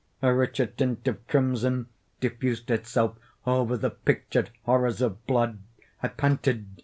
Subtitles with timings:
[0.23, 1.85] A richer tint of crimson
[2.19, 5.59] diffused itself over the pictured horrors of blood.
[6.01, 6.65] I panted!